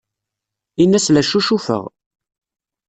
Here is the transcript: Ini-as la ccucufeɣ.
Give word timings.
Ini-as 0.81 1.05
la 1.13 1.21
ccucufeɣ. 1.23 1.83